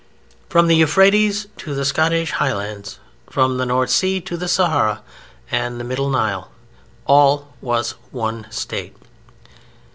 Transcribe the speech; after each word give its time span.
From 0.49 0.65
the 0.65 0.75
Euphrates 0.77 1.45
to 1.57 1.75
the 1.75 1.85
Scottish 1.85 2.31
Highlands, 2.31 2.97
from 3.29 3.57
the 3.59 3.67
North 3.67 3.91
Sea 3.91 4.19
to 4.21 4.35
the 4.35 4.47
Sahara 4.47 5.03
and 5.51 5.79
the 5.79 5.83
Middle 5.83 6.09
Nile, 6.09 6.49
all 7.05 7.53
was 7.61 7.91
one 8.09 8.47
State. 8.49 8.95